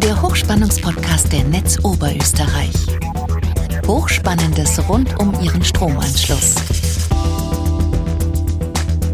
[0.00, 2.74] der Hochspannungspodcast der Netz Oberösterreich.
[3.86, 6.56] Hochspannendes rund um Ihren Stromanschluss.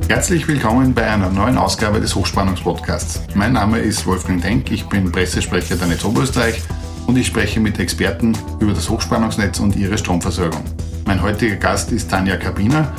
[0.08, 3.22] Herzlich willkommen bei einer neuen Ausgabe des Hochspannungspodcasts.
[3.34, 6.60] Mein Name ist Wolfgang Denk, ich bin Pressesprecher der Netz Oberösterreich
[7.06, 10.64] und ich spreche mit Experten über das Hochspannungsnetz und ihre Stromversorgung.
[11.06, 12.92] Mein heutiger Gast ist Tanja Kabiner.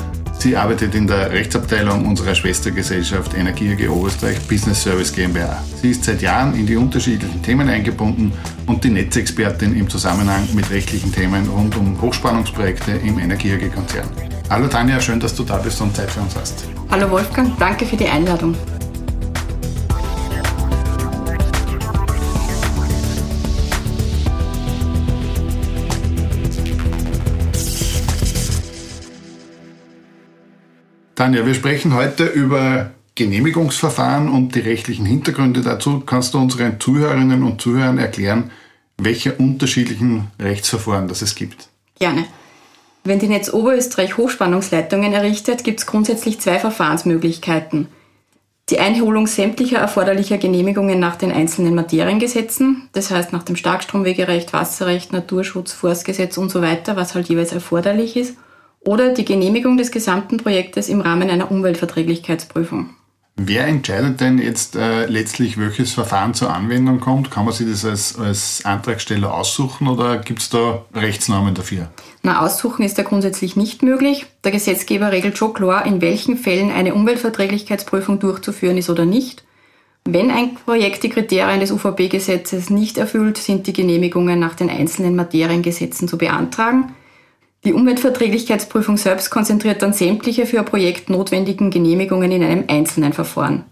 [0.44, 5.64] Sie arbeitet in der Rechtsabteilung unserer Schwestergesellschaft Energie AG Oberösterreich Business Service GmbH.
[5.80, 8.30] Sie ist seit Jahren in die unterschiedlichen Themen eingebunden
[8.66, 14.06] und die Netzexpertin im Zusammenhang mit rechtlichen Themen rund um Hochspannungsprojekte im Energie AG Konzern.
[14.50, 16.66] Hallo Tanja, schön, dass du da bist und Zeit für uns hast.
[16.90, 18.54] Hallo Wolfgang, danke für die Einladung.
[31.24, 36.00] Tanja, wir sprechen heute über Genehmigungsverfahren und die rechtlichen Hintergründe dazu.
[36.00, 38.50] Kannst du unseren Zuhörerinnen und Zuhörern erklären,
[38.98, 41.70] welche unterschiedlichen Rechtsverfahren das es gibt?
[41.98, 42.26] Gerne.
[43.04, 47.88] Wenn die Netz Oberösterreich Hochspannungsleitungen errichtet, gibt es grundsätzlich zwei Verfahrensmöglichkeiten.
[48.68, 55.14] Die Einholung sämtlicher erforderlicher Genehmigungen nach den einzelnen Materiengesetzen, das heißt nach dem Starkstromwegerecht, Wasserrecht,
[55.14, 58.36] Naturschutz, Forstgesetz und so weiter, was halt jeweils erforderlich ist
[58.84, 62.90] oder die Genehmigung des gesamten Projektes im Rahmen einer Umweltverträglichkeitsprüfung.
[63.36, 67.32] Wer entscheidet denn jetzt äh, letztlich, welches Verfahren zur Anwendung kommt?
[67.32, 71.90] Kann man sich das als, als Antragsteller aussuchen oder gibt es da Rechtsnormen dafür?
[72.22, 74.26] Na, aussuchen ist ja grundsätzlich nicht möglich.
[74.44, 79.42] Der Gesetzgeber regelt schon klar, in welchen Fällen eine Umweltverträglichkeitsprüfung durchzuführen ist oder nicht.
[80.04, 85.16] Wenn ein Projekt die Kriterien des UVP-Gesetzes nicht erfüllt, sind die Genehmigungen nach den einzelnen
[85.16, 86.94] Materiengesetzen zu beantragen.
[87.64, 93.64] Die Umweltverträglichkeitsprüfung selbst konzentriert dann sämtliche für ein Projekt notwendigen Genehmigungen in einem einzelnen Verfahren.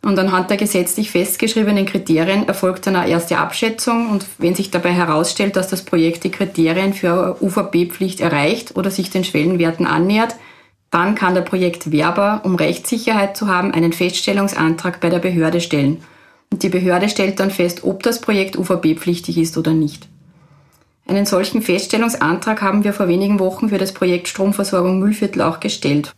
[0.00, 4.92] Und anhand der gesetzlich festgeschriebenen Kriterien erfolgt dann eine erste Abschätzung und wenn sich dabei
[4.92, 10.36] herausstellt, dass das Projekt die Kriterien für eine UVP-Pflicht erreicht oder sich den Schwellenwerten annähert,
[10.90, 15.98] dann kann der Projektwerber, um Rechtssicherheit zu haben, einen Feststellungsantrag bei der Behörde stellen.
[16.50, 20.08] Und die Behörde stellt dann fest, ob das Projekt UVP-pflichtig ist oder nicht.
[21.08, 26.12] Einen solchen Feststellungsantrag haben wir vor wenigen Wochen für das Projekt Stromversorgung Müllviertel auch gestellt.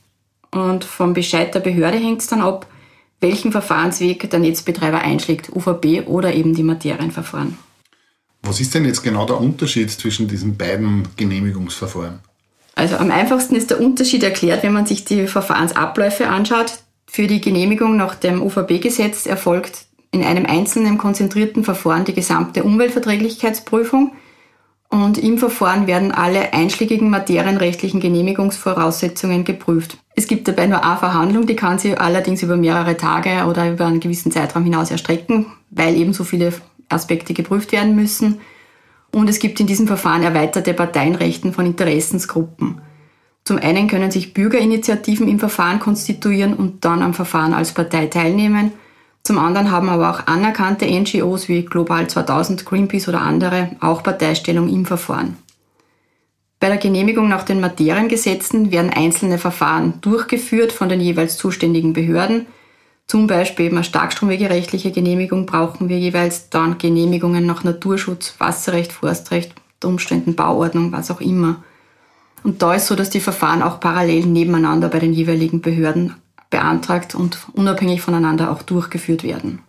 [0.50, 2.66] Und vom Bescheid der Behörde hängt es dann ab,
[3.20, 7.56] welchen Verfahrensweg der Netzbetreiber einschlägt, UVB oder eben die Materienverfahren.
[8.42, 12.18] Was ist denn jetzt genau der Unterschied zwischen diesen beiden Genehmigungsverfahren?
[12.74, 16.80] Also am einfachsten ist der Unterschied erklärt, wenn man sich die Verfahrensabläufe anschaut.
[17.06, 24.14] Für die Genehmigung nach dem UVB-Gesetz erfolgt in einem einzelnen konzentrierten Verfahren die gesamte Umweltverträglichkeitsprüfung–
[24.90, 29.98] und im Verfahren werden alle einschlägigen materienrechtlichen Genehmigungsvoraussetzungen geprüft.
[30.16, 33.86] Es gibt dabei nur eine Verhandlung, die kann sich allerdings über mehrere Tage oder über
[33.86, 36.52] einen gewissen Zeitraum hinaus erstrecken, weil eben so viele
[36.88, 38.40] Aspekte geprüft werden müssen.
[39.12, 42.80] Und es gibt in diesem Verfahren erweiterte Parteienrechten von Interessensgruppen.
[43.44, 48.72] Zum einen können sich Bürgerinitiativen im Verfahren konstituieren und dann am Verfahren als Partei teilnehmen.
[49.30, 54.68] Zum anderen haben aber auch anerkannte NGOs wie Global 2000, Greenpeace oder andere auch Parteistellung
[54.68, 55.36] im Verfahren.
[56.58, 62.46] Bei der Genehmigung nach den Materiengesetzen werden einzelne Verfahren durchgeführt von den jeweils zuständigen Behörden.
[63.06, 69.52] Zum Beispiel eine starkstromwegerechtliche Genehmigung brauchen wir jeweils dann Genehmigungen nach Naturschutz, Wasserrecht, Forstrecht,
[69.84, 71.62] Umständen Bauordnung, was auch immer.
[72.42, 76.16] Und da ist so, dass die Verfahren auch parallel nebeneinander bei den jeweiligen Behörden
[76.50, 79.60] beantragt und unabhängig voneinander auch durchgeführt werden.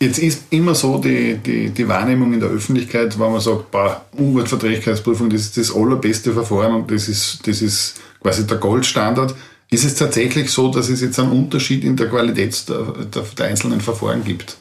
[0.00, 4.04] Jetzt ist immer so die, die, die Wahrnehmung in der Öffentlichkeit, wenn man sagt, boah,
[4.16, 9.34] Umweltverträglichkeitsprüfung, das ist das allerbeste Verfahren und das ist, das ist quasi der Goldstandard.
[9.70, 13.46] Ist es tatsächlich so, dass es jetzt einen Unterschied in der Qualität der, der, der
[13.46, 14.58] einzelnen Verfahren gibt?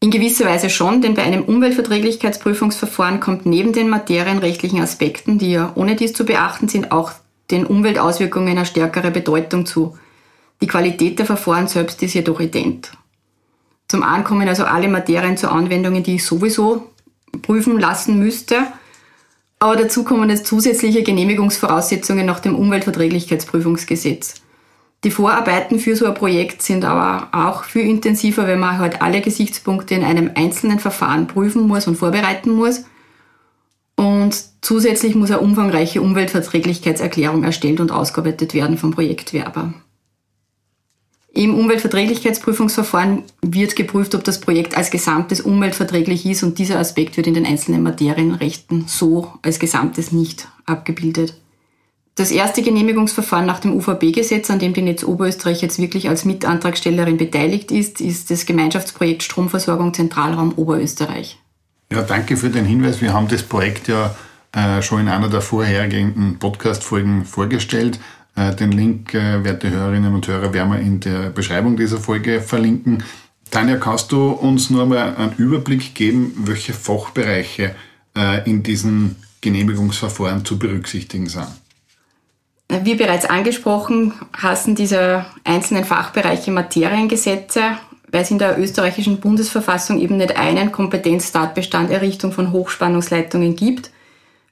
[0.00, 5.72] In gewisser Weise schon, denn bei einem Umweltverträglichkeitsprüfungsverfahren kommt neben den materienrechtlichen Aspekten, die ja
[5.74, 7.12] ohne dies zu beachten sind, auch
[7.50, 9.96] den Umweltauswirkungen eine stärkere Bedeutung zu.
[10.60, 12.92] Die Qualität der Verfahren selbst ist jedoch ident.
[13.88, 16.90] Zum einen kommen also alle Materien zu Anwendungen, die ich sowieso
[17.42, 18.56] prüfen lassen müsste.
[19.58, 24.42] Aber dazu kommen jetzt zusätzliche Genehmigungsvoraussetzungen nach dem Umweltverträglichkeitsprüfungsgesetz.
[25.04, 29.20] Die Vorarbeiten für so ein Projekt sind aber auch viel intensiver, wenn man halt alle
[29.20, 32.84] Gesichtspunkte in einem einzelnen Verfahren prüfen muss und vorbereiten muss.
[33.94, 39.74] Und zusätzlich muss eine umfangreiche Umweltverträglichkeitserklärung erstellt und ausgearbeitet werden vom Projektwerber.
[41.36, 47.26] Im Umweltverträglichkeitsprüfungsverfahren wird geprüft, ob das Projekt als Gesamtes umweltverträglich ist und dieser Aspekt wird
[47.26, 51.38] in den einzelnen Materienrechten so als Gesamtes nicht abgebildet.
[52.14, 57.18] Das erste Genehmigungsverfahren nach dem UVB-Gesetz, an dem die Netz Oberösterreich jetzt wirklich als Mitantragstellerin
[57.18, 61.38] beteiligt ist, ist das Gemeinschaftsprojekt Stromversorgung Zentralraum Oberösterreich.
[61.92, 63.02] Ja, danke für den Hinweis.
[63.02, 64.16] Wir haben das Projekt ja
[64.52, 68.00] äh, schon in einer der vorhergehenden Podcast-Folgen vorgestellt.
[68.36, 72.40] Äh, den Link, äh, werte Hörerinnen und Hörer, werden wir in der Beschreibung dieser Folge
[72.42, 73.02] verlinken.
[73.50, 77.74] Tanja, kannst du uns nur mal einen Überblick geben, welche Fachbereiche
[78.16, 81.46] äh, in diesen Genehmigungsverfahren zu berücksichtigen sind?
[82.68, 87.62] Wie bereits angesprochen, hassen diese einzelnen Fachbereiche Materiengesetze,
[88.10, 93.90] weil es in der österreichischen Bundesverfassung eben nicht einen Kompetenztatbestand Errichtung von Hochspannungsleitungen gibt.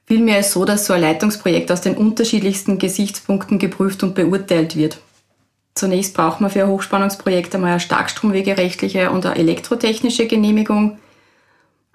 [0.07, 4.99] Vielmehr ist so, dass so ein Leitungsprojekt aus den unterschiedlichsten Gesichtspunkten geprüft und beurteilt wird.
[5.73, 10.99] Zunächst braucht man für ein Hochspannungsprojekt einmal eine starkstromwegerechtliche und eine elektrotechnische Genehmigung.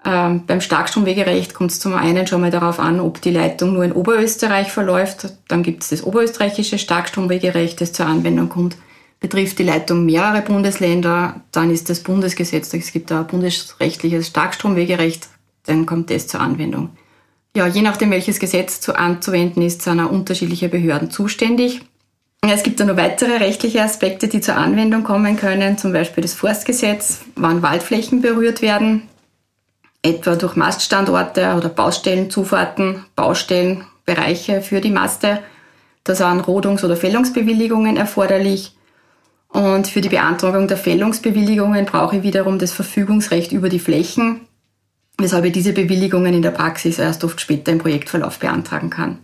[0.03, 3.83] Ähm, beim Starkstromwegerecht kommt es zum einen schon mal darauf an, ob die Leitung nur
[3.83, 5.33] in Oberösterreich verläuft.
[5.47, 8.77] Dann gibt es das oberösterreichische Starkstromwegerecht, das zur Anwendung kommt.
[9.19, 15.29] Betrifft die Leitung mehrere Bundesländer, dann ist das Bundesgesetz, es gibt ein bundesrechtliches Starkstromwegerecht,
[15.67, 16.89] dann kommt das zur Anwendung.
[17.55, 21.81] Ja, je nachdem, welches Gesetz zu anzuwenden ist, sind auch unterschiedliche Behörden zuständig.
[22.43, 26.33] Es gibt dann noch weitere rechtliche Aspekte, die zur Anwendung kommen können, zum Beispiel das
[26.33, 29.03] Forstgesetz, wann Waldflächen berührt werden,
[30.01, 35.43] etwa durch Maststandorte oder Baustellenzufahrten, Baustellen, Bereiche für die Maste.
[36.03, 38.75] Da sind Rodungs- oder Fällungsbewilligungen erforderlich.
[39.49, 44.47] Und für die Beantragung der Fällungsbewilligungen brauche ich wiederum das Verfügungsrecht über die Flächen,
[45.17, 49.19] weshalb ich diese Bewilligungen in der Praxis erst oft später im Projektverlauf beantragen kann.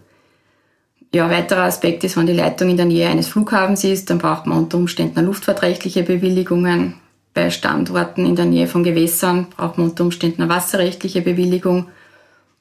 [1.13, 4.45] Ja, weiterer Aspekt ist, wenn die Leitung in der Nähe eines Flughafens ist, dann braucht
[4.45, 6.95] man unter Umständen luftfahrtrechtliche Bewilligungen,
[7.37, 11.85] bei Standorten in der Nähe von Gewässern braucht man unter Umständen eine wasserrechtliche Bewilligung.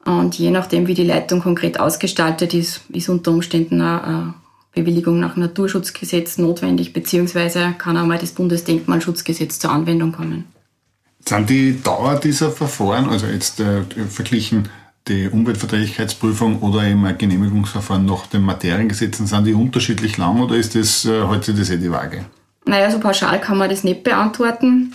[0.04, 4.34] Und je nachdem, wie die Leitung konkret ausgestaltet ist, ist unter Umständen eine
[4.74, 10.44] Bewilligung nach Naturschutzgesetz notwendig, beziehungsweise kann auch mal das Bundesdenkmalschutzgesetz zur Anwendung kommen.
[11.28, 14.68] Sind die Dauer dieser Verfahren, also jetzt äh, verglichen
[15.08, 20.74] die Umweltverträglichkeitsprüfung oder eben ein Genehmigungsverfahren nach den Materiengesetzen, sind die unterschiedlich lang oder ist
[20.74, 22.24] das äh, das eh die Waage?
[22.64, 24.94] Naja, so pauschal kann man das nicht beantworten.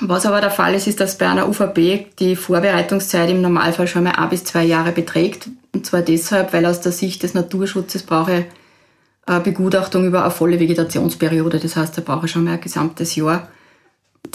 [0.00, 4.04] Was aber der Fall ist, ist, dass bei einer UVB die Vorbereitungszeit im Normalfall schon
[4.04, 5.48] mal ein bis zwei Jahre beträgt.
[5.72, 8.44] Und zwar deshalb, weil aus der Sicht des Naturschutzes brauche ich
[9.26, 11.58] eine Begutachtung über eine volle Vegetationsperiode.
[11.58, 13.48] Das heißt, da brauche ich schon mal ein gesamtes Jahr.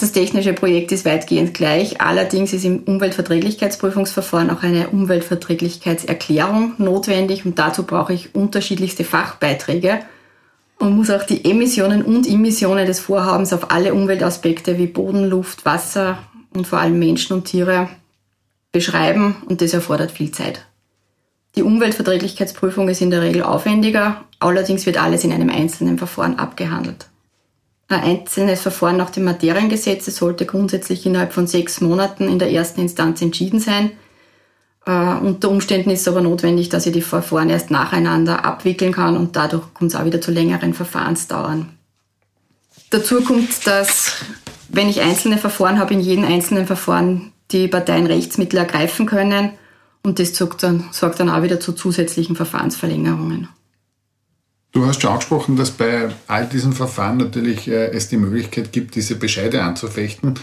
[0.04, 2.02] Das technische Projekt ist weitgehend gleich.
[2.02, 10.00] Allerdings ist im Umweltverträglichkeitsprüfungsverfahren auch eine Umweltverträglichkeitserklärung notwendig und dazu brauche ich unterschiedlichste Fachbeiträge.
[10.78, 15.64] Man muss auch die Emissionen und Immissionen des Vorhabens auf alle Umweltaspekte wie Boden, Luft,
[15.64, 16.18] Wasser
[16.52, 17.88] und vor allem Menschen und Tiere
[18.72, 20.66] beschreiben und das erfordert viel Zeit.
[21.56, 27.06] Die Umweltverträglichkeitsprüfung ist in der Regel aufwendiger, allerdings wird alles in einem einzelnen Verfahren abgehandelt.
[27.88, 32.80] Ein einzelnes Verfahren nach dem Materiengesetz sollte grundsätzlich innerhalb von sechs Monaten in der ersten
[32.80, 33.92] Instanz entschieden sein
[34.86, 39.16] Uh, unter Umständen ist es aber notwendig, dass ich die Verfahren erst nacheinander abwickeln kann
[39.16, 41.70] und dadurch kommt es auch wieder zu längeren Verfahrensdauern.
[42.90, 44.12] Dazu kommt, dass
[44.68, 49.52] wenn ich einzelne Verfahren habe, in jedem einzelnen Verfahren die Parteien Rechtsmittel ergreifen können
[50.02, 53.48] und das sorgt dann, sorgt dann auch wieder zu zusätzlichen Verfahrensverlängerungen.
[54.74, 58.96] Du hast schon angesprochen, dass bei all diesen Verfahren natürlich äh, es die Möglichkeit gibt,
[58.96, 60.34] diese Bescheide anzufechten.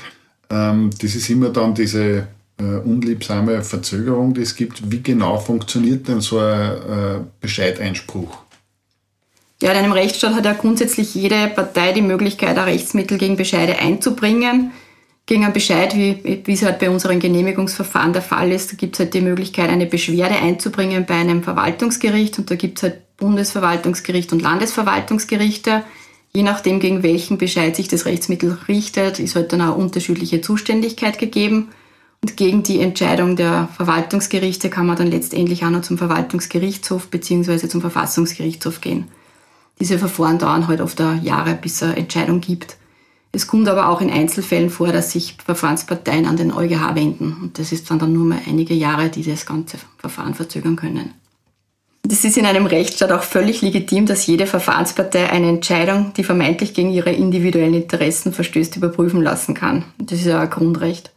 [0.50, 2.28] Ähm, das ist immer dann diese
[2.58, 4.90] äh, unliebsame Verzögerung, die es gibt.
[4.90, 8.38] Wie genau funktioniert denn so ein äh, Bescheideinspruch?
[9.62, 13.80] Ja, in einem Rechtsstaat hat ja grundsätzlich jede Partei die Möglichkeit, ein Rechtsmittel gegen Bescheide
[13.80, 14.72] einzubringen.
[15.26, 19.02] Gegen einen Bescheid, wie, wie es halt bei unseren Genehmigungsverfahren der Fall ist, gibt es
[19.02, 24.34] halt die Möglichkeit, eine Beschwerde einzubringen bei einem Verwaltungsgericht und da gibt es halt Bundesverwaltungsgericht
[24.34, 25.84] und Landesverwaltungsgerichte.
[26.34, 31.20] Je nachdem, gegen welchen Bescheid sich das Rechtsmittel richtet, ist halt dann auch unterschiedliche Zuständigkeit
[31.20, 31.70] gegeben.
[32.22, 37.68] Und gegen die Entscheidung der Verwaltungsgerichte kann man dann letztendlich auch noch zum Verwaltungsgerichtshof bzw.
[37.68, 39.08] zum Verfassungsgerichtshof gehen.
[39.80, 42.78] Diese Verfahren dauern halt oft Jahre, bis es eine Entscheidung gibt.
[43.32, 47.38] Es kommt aber auch in Einzelfällen vor, dass sich Verfahrensparteien an den EuGH wenden.
[47.42, 51.14] Und das ist dann, dann nur mal einige Jahre, die das ganze Verfahren verzögern können.
[52.10, 56.74] Es ist in einem Rechtsstaat auch völlig legitim, dass jede Verfahrenspartei eine Entscheidung, die vermeintlich
[56.74, 59.86] gegen ihre individuellen Interessen verstößt, überprüfen lassen kann.
[59.98, 61.12] Das ist ja ein Grundrecht.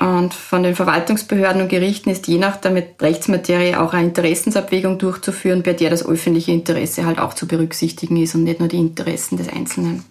[0.00, 5.62] Und von den Verwaltungsbehörden und Gerichten ist je nach der Rechtsmaterie auch eine Interessensabwägung durchzuführen,
[5.62, 9.36] bei der das öffentliche Interesse halt auch zu berücksichtigen ist und nicht nur die Interessen
[9.36, 10.02] des Einzelnen.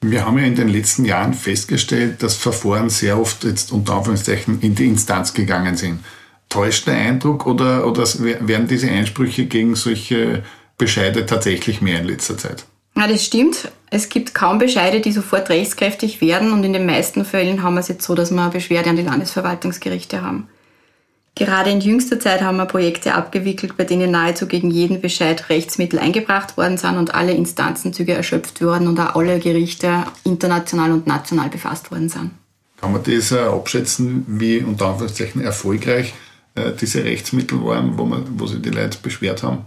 [0.00, 4.60] Wir haben ja in den letzten Jahren festgestellt, dass Verfahren sehr oft jetzt unter Anführungszeichen
[4.60, 5.98] in die Instanz gegangen sind.
[6.48, 10.42] Täuscht der Eindruck oder, oder werden diese Einsprüche gegen solche
[10.78, 12.64] Bescheide tatsächlich mehr in letzter Zeit?
[12.96, 13.70] Ja, das stimmt.
[13.90, 17.80] Es gibt kaum Bescheide, die sofort rechtskräftig werden und in den meisten Fällen haben wir
[17.80, 20.48] es jetzt so, dass wir Beschwerde an die Landesverwaltungsgerichte haben.
[21.38, 26.00] Gerade in jüngster Zeit haben wir Projekte abgewickelt, bei denen nahezu gegen jeden Bescheid Rechtsmittel
[26.00, 31.48] eingebracht worden sind und alle Instanzenzüge erschöpft wurden und auch alle Gerichte international und national
[31.48, 32.32] befasst worden sind.
[32.80, 36.14] Kann man das äh, abschätzen, wie unter Anführungszeichen erfolgreich
[36.66, 39.64] äh, diese Rechtsmittel waren, wo, man, wo sich die Leute beschwert haben?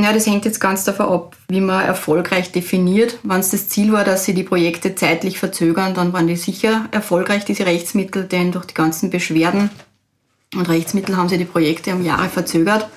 [0.00, 3.18] Ja, das hängt jetzt ganz davon ab, wie man erfolgreich definiert.
[3.22, 6.88] Wenn es das Ziel war, dass sie die Projekte zeitlich verzögern, dann waren die sicher
[6.90, 9.70] erfolgreich, diese Rechtsmittel, denn durch die ganzen Beschwerden
[10.54, 12.88] und Rechtsmittel haben sie die Projekte um Jahre verzögert.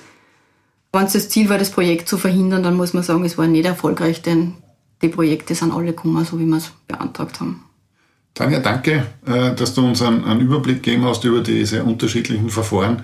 [0.92, 3.46] Wenn es das Ziel war, das Projekt zu verhindern, dann muss man sagen, es war
[3.46, 4.54] nicht erfolgreich, denn
[5.02, 7.62] die Projekte sind alle gekommen, so wie wir es beantragt haben.
[8.34, 13.02] Tanja, danke, äh, dass du uns einen, Überblick gegeben hast über diese unterschiedlichen Verfahren.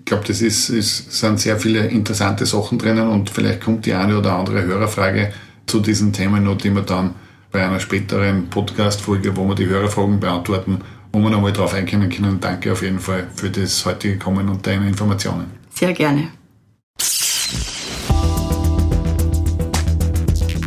[0.00, 3.94] Ich glaube, das ist, ist, sind sehr viele interessante Sachen drinnen und vielleicht kommt die
[3.94, 5.32] eine oder andere Hörerfrage
[5.66, 7.14] zu diesen Themen noch, die wir dann
[7.52, 10.80] bei einer späteren Podcast-Folge, wo wir die Hörerfragen beantworten,
[11.12, 12.40] wo wir nochmal drauf eingehen können.
[12.40, 15.46] Danke auf jeden Fall für das heutige Kommen und deine Informationen.
[15.74, 16.28] Sehr gerne.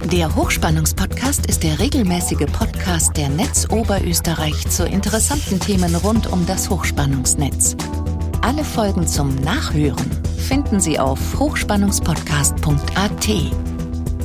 [0.06, 6.70] Der Hochspannungspodcast ist der regelmäßige Podcast der Netz Oberösterreich zu interessanten Themen rund um das
[6.70, 7.76] Hochspannungsnetz.
[8.44, 13.30] Alle Folgen zum Nachhören finden Sie auf hochspannungspodcast.at.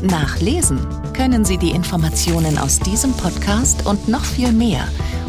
[0.03, 0.81] Nachlesen
[1.13, 4.81] können Sie die Informationen aus diesem Podcast und noch viel mehr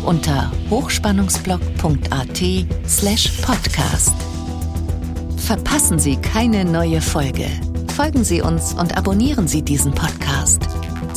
[0.08, 2.42] unter hochspannungsblog.at
[2.88, 4.16] slash podcast.
[5.38, 7.46] Verpassen Sie keine neue Folge.
[7.96, 10.69] Folgen Sie uns und abonnieren Sie diesen Podcast.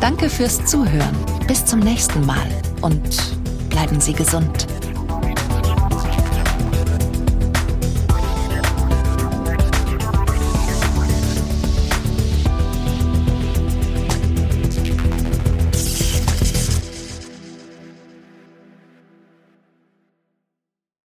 [0.00, 1.16] Danke fürs Zuhören.
[1.48, 2.46] Bis zum nächsten Mal
[2.82, 3.00] und
[3.68, 4.77] bleiben Sie gesund.